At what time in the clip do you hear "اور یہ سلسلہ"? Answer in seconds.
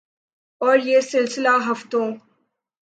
0.61-1.55